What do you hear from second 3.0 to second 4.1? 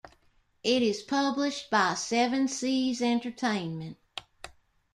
Entertainment.